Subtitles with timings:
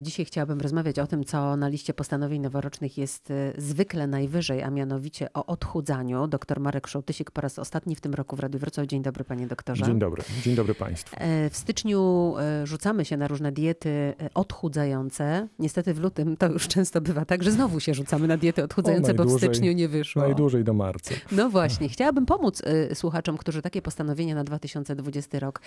[0.00, 4.70] Dzisiaj chciałabym rozmawiać o tym, co na liście postanowień noworocznych jest y, zwykle najwyżej, a
[4.70, 6.26] mianowicie o odchudzaniu.
[6.26, 8.86] Doktor Marek Szołtysik po raz ostatni w tym roku w Radiu Wrocław.
[8.86, 9.84] Dzień dobry panie doktorze.
[9.84, 11.16] Dzień dobry, dzień dobry państwu.
[11.18, 15.48] E, W styczniu e, rzucamy się na różne diety e, odchudzające.
[15.58, 19.14] Niestety w lutym to już często bywa tak, że znowu się rzucamy na diety odchudzające,
[19.14, 20.22] bo w styczniu nie wyszło.
[20.22, 21.14] Najdłużej do marca.
[21.32, 22.62] No właśnie, chciałabym pomóc
[22.94, 25.60] słuchaczom, którzy takie postanowienia na 2020 rok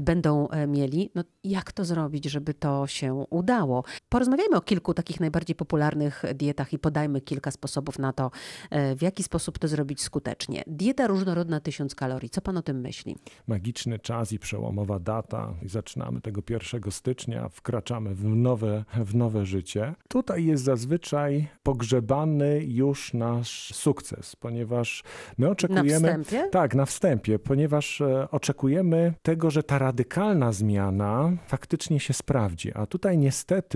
[0.00, 1.10] będą mieli.
[1.14, 3.77] No, jak to zrobić, żeby to się udało?
[4.08, 8.30] Porozmawiajmy o kilku takich najbardziej popularnych dietach i podajmy kilka sposobów na to,
[8.70, 10.64] e, w jaki sposób to zrobić skutecznie.
[10.66, 12.30] Dieta różnorodna 1000 kalorii.
[12.30, 13.16] Co pan o tym myśli?
[13.46, 15.54] Magiczny czas i przełomowa data.
[15.66, 19.94] Zaczynamy tego 1 stycznia, wkraczamy w nowe, w nowe życie.
[20.08, 25.04] Tutaj jest zazwyczaj pogrzebany już nasz sukces, ponieważ
[25.38, 26.08] my Na oczekujemy.
[26.08, 26.48] wstępie?
[26.50, 32.72] Tak, na wstępie, ponieważ e, oczekujemy tego, że ta radykalna zmiana faktycznie się sprawdzi.
[32.74, 33.67] A tutaj niestety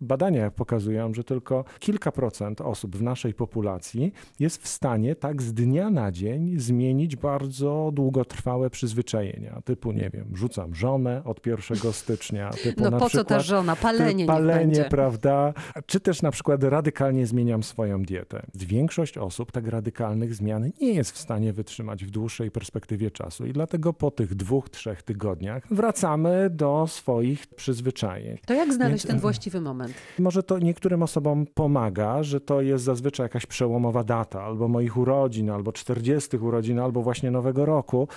[0.00, 5.54] badania pokazują, że tylko kilka procent osób w naszej populacji jest w stanie tak z
[5.54, 9.60] dnia na dzień zmienić bardzo długotrwałe przyzwyczajenia.
[9.64, 12.50] Typu, nie wiem, rzucam żonę od 1 stycznia.
[12.62, 13.76] Typu No po co przykład, ta żona?
[13.76, 15.54] Palenie, palenie, prawda?
[15.86, 18.46] Czy też na przykład radykalnie zmieniam swoją dietę.
[18.54, 23.52] Większość osób tak radykalnych zmian nie jest w stanie wytrzymać w dłuższej perspektywie czasu i
[23.52, 28.38] dlatego po tych dwóch, trzech tygodniach wracamy do swoich przyzwyczajeń.
[28.46, 29.94] To jak znaleźć Więc- ten właściwy moment?
[30.18, 35.50] Może to niektórym osobom pomaga, że to jest zazwyczaj jakaś przełomowa data, albo moich urodzin,
[35.50, 38.08] albo 40 urodzin, albo właśnie nowego roku.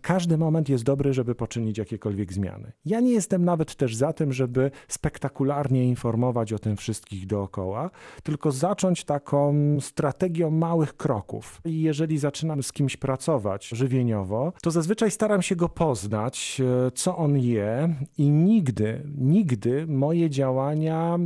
[0.00, 2.72] Każdy moment jest dobry, żeby poczynić jakiekolwiek zmiany.
[2.84, 7.90] Ja nie jestem nawet też za tym, żeby spektakularnie informować o tym wszystkich dookoła,
[8.22, 11.60] tylko zacząć taką strategią małych kroków.
[11.64, 17.16] I jeżeli zaczynam z kimś pracować żywieniowo, to zazwyczaj staram się go poznać, e, co
[17.16, 20.53] on je i nigdy, nigdy moje działania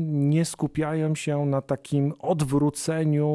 [0.03, 3.29] nie skupiają się na takim odwróceniu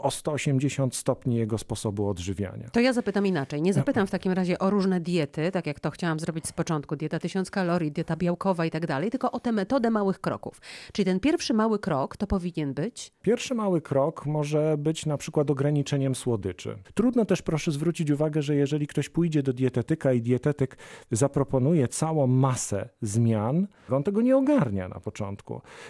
[0.00, 2.70] o 180 stopni jego sposobu odżywiania.
[2.72, 3.62] To ja zapytam inaczej.
[3.62, 6.96] Nie zapytam w takim razie o różne diety, tak jak to chciałam zrobić z początku,
[6.96, 10.60] dieta 1000 kalorii, dieta białkowa i tak dalej, tylko o tę metodę małych kroków.
[10.92, 15.50] Czyli ten pierwszy mały krok to powinien być Pierwszy mały krok może być na przykład
[15.50, 16.78] ograniczeniem słodyczy.
[16.94, 20.76] Trudno też proszę zwrócić uwagę, że jeżeli ktoś pójdzie do dietetyka i dietetyk
[21.10, 25.39] zaproponuje całą masę zmian, on tego nie ogarnia na początku.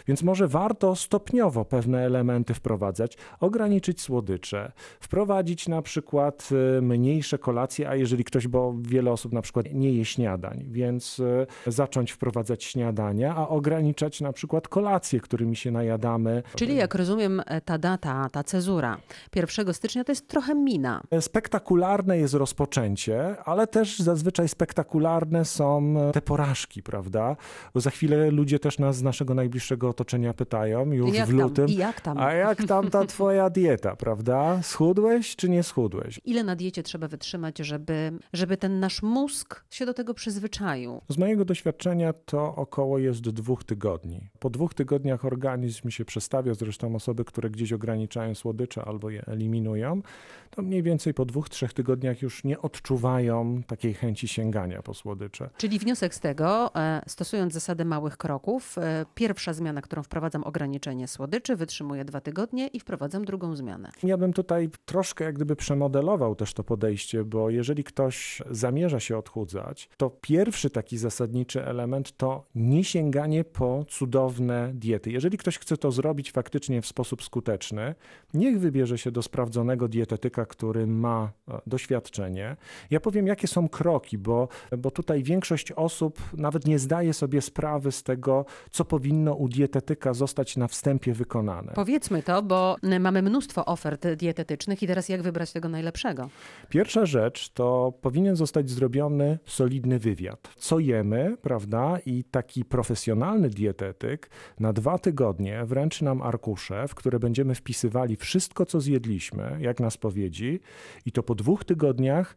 [0.06, 7.88] Więc może warto stopniowo pewne elementy wprowadzać, ograniczyć słodycze, wprowadzić na przykład y, mniejsze kolacje,
[7.88, 12.64] a jeżeli ktoś, bo wiele osób na przykład nie je śniadań, więc y, zacząć wprowadzać
[12.64, 16.42] śniadania, a ograniczać na przykład kolacje, którymi się najadamy.
[16.54, 18.96] Czyli jak rozumiem, e, ta data, ta cezura
[19.36, 21.02] 1 stycznia to jest trochę mina.
[21.20, 27.36] Spektakularne jest rozpoczęcie, ale też zazwyczaj spektakularne są te porażki, prawda?
[27.74, 31.66] Bo za chwilę ludzie też nas z naszego najbliższego otoczenia pytają już w lutym.
[31.66, 31.76] tam?
[31.76, 32.18] Jak tam?
[32.18, 34.62] A jak tam ta twoja dieta, prawda?
[34.62, 36.20] Schudłeś czy nie schudłeś?
[36.24, 41.00] Ile na diecie trzeba wytrzymać, żeby, żeby ten nasz mózg się do tego przyzwyczaił?
[41.08, 44.30] Z mojego doświadczenia to około jest dwóch tygodni.
[44.38, 50.02] Po dwóch tygodniach organizm się przestawia, zresztą osoby, które gdzieś ograniczają słodycze albo je eliminują,
[50.50, 55.50] to mniej więcej po dwóch, trzech tygodniach już nie odczuwają takiej chęci sięgania po słodycze.
[55.56, 61.08] Czyli wniosek z tego, e, stosując zasadę małych kroków, e, pierwsza zmiana, którą wprowadzam, ograniczenie
[61.08, 63.90] słodyczy, wytrzymuję dwa tygodnie i wprowadzam drugą zmianę.
[64.02, 69.18] Ja bym tutaj troszkę jak gdyby przemodelował też to podejście, bo jeżeli ktoś zamierza się
[69.18, 75.10] odchudzać, to pierwszy taki zasadniczy element to nie sięganie po cudowne diety.
[75.10, 77.94] Jeżeli ktoś chce to zrobić faktycznie w sposób skuteczny,
[78.34, 82.56] niech wybierze się do sprawdzonego dietetyka, który ma e, doświadczenie.
[82.90, 84.48] Ja powiem, jakie są kroki, bo,
[84.78, 90.14] bo tutaj większość osób nawet nie zdaje sobie sprawy z tego, co powinno u dietetyka
[90.14, 91.72] zostać na wstępie wykonane.
[91.74, 96.28] Powiedzmy to, bo mamy mnóstwo ofert dietetycznych i teraz jak wybrać tego najlepszego?
[96.68, 100.48] Pierwsza rzecz to powinien zostać zrobiony solidny wywiad.
[100.56, 101.98] Co jemy, prawda?
[102.06, 108.66] I taki profesjonalny dietetyk na dwa tygodnie wręczy nam arkusze, w które będziemy wpisywali wszystko,
[108.66, 110.60] co zjedliśmy, jak na spowiedzi,
[111.06, 112.36] i to po dwóch tygodniach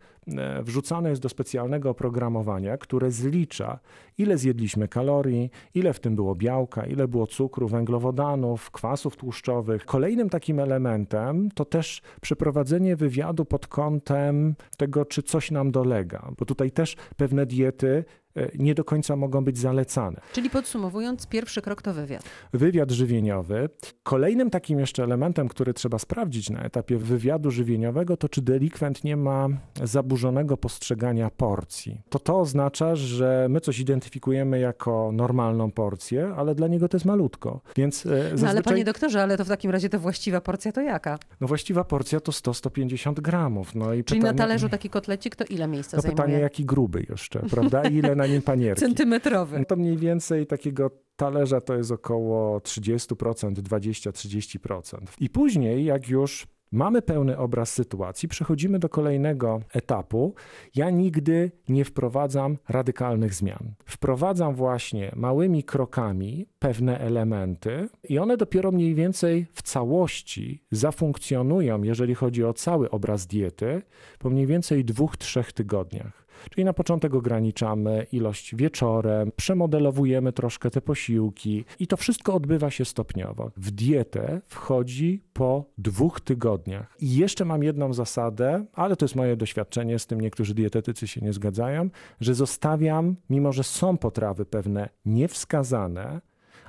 [0.63, 3.79] wrzucane jest do specjalnego oprogramowania, które zlicza,
[4.17, 9.85] ile zjedliśmy kalorii, ile w tym było białka, ile było cukru, węglowodanów, kwasów tłuszczowych.
[9.85, 16.45] Kolejnym takim elementem to też przeprowadzenie wywiadu pod kątem tego, czy coś nam dolega, bo
[16.45, 18.22] tutaj też pewne diety e,
[18.59, 20.21] nie do końca mogą być zalecane.
[20.33, 22.23] Czyli podsumowując, pierwszy krok to wywiad.
[22.53, 23.69] Wywiad żywieniowy.
[24.03, 29.17] Kolejnym takim jeszcze elementem, który trzeba sprawdzić na etapie wywiadu żywieniowego, to czy delikwent nie
[29.17, 29.47] ma
[29.83, 32.01] zaburzonego postrzegania porcji.
[32.09, 37.05] To to oznacza, że my coś identyfikujemy jako normalną porcję, ale dla niego to jest
[37.05, 37.61] malutko.
[37.75, 38.49] Więc e, No zazwyczaj...
[38.49, 41.17] ale panie doktorze, ale to w takim razie to właściwa porcja to jaka?
[41.41, 43.75] No właściwa porcja to 100-150 gramów.
[43.75, 46.23] No i Czyli pytanie, na talerzu taki kotlecik to ile miejsca no zajmuje?
[46.23, 47.83] pytanie jaki gruby jeszcze, prawda?
[47.83, 48.79] I ile na nim panierki.
[48.79, 49.65] Centymetrowy.
[49.65, 54.97] To mniej więcej takiego talerza to jest około 30%, 20-30%.
[55.19, 60.35] I później, jak już mamy pełny obraz sytuacji, przechodzimy do kolejnego etapu.
[60.75, 63.73] Ja nigdy nie wprowadzam radykalnych zmian.
[63.85, 72.15] Wprowadzam właśnie małymi krokami pewne elementy i one dopiero mniej więcej w całości zafunkcjonują, jeżeli
[72.15, 73.81] chodzi o cały obraz diety,
[74.19, 76.22] po mniej więcej dwóch, trzech tygodniach.
[76.51, 82.85] Czyli na początek ograniczamy ilość wieczorem, przemodelowujemy troszkę te posiłki i to wszystko odbywa się
[82.85, 83.51] stopniowo.
[83.57, 86.95] W dietę wchodzi po dwóch tygodniach.
[86.99, 91.21] I jeszcze mam jedną zasadę, ale to jest moje doświadczenie, z tym niektórzy dietetycy się
[91.21, 91.89] nie zgadzają,
[92.21, 96.21] że zostawiam, mimo że są potrawy pewne niewskazane,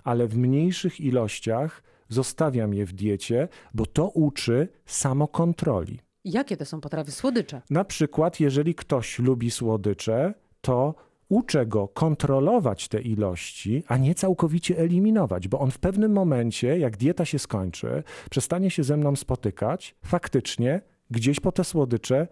[0.04, 5.98] ale w mniejszych ilościach zostawiam je w diecie, bo to uczy samokontroli.
[6.24, 7.12] Jakie to są potrawy?
[7.12, 7.62] Słodycze.
[7.70, 10.94] Na przykład, jeżeli ktoś lubi słodycze, to
[11.28, 16.96] uczę go kontrolować te ilości, a nie całkowicie eliminować, bo on w pewnym momencie, jak
[16.96, 20.80] dieta się skończy, przestanie się ze mną spotykać, faktycznie
[21.10, 22.28] gdzieś po te słodycze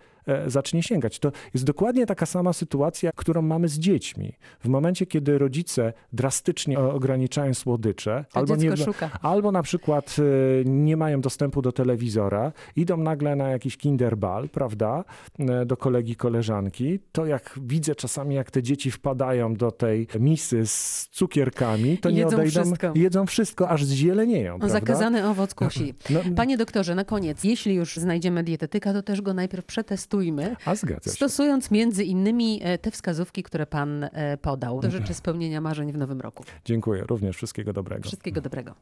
[0.46, 1.18] zacznie sięgać.
[1.18, 4.32] To jest dokładnie taka sama sytuacja, którą mamy z dziećmi.
[4.60, 9.10] W momencie, kiedy rodzice drastycznie ograniczają słodycze, To albo, nie, szuka.
[9.22, 10.22] albo na przykład e,
[10.64, 15.04] nie mają dostępu do telewizora, idą nagle na jakiś kinderbal, prawda,
[15.38, 20.66] e, do kolegi, koleżanki, to jak widzę czasami, jak te dzieci wpadają do tej misy
[20.66, 22.92] z cukierkami, to I nie jedzą odejdą, wszystko.
[22.94, 24.72] jedzą wszystko, aż zzielenieją, prawda?
[24.80, 25.94] Zakazany owoc kusi.
[26.10, 29.66] No, Panie doktorze, na koniec, jeśli już znajdziemy dietetyka, to też go najpierw
[30.12, 31.16] przetestujmy, a zgadza się.
[31.16, 34.80] stosując między innymi e, te wskazówki, które pan e, podał.
[34.80, 36.44] To życzę spełnienia marzeń w nowym roku.
[36.64, 38.02] Dziękuję, również wszystkiego dobrego.
[38.08, 38.74] Wszystkiego dobrego.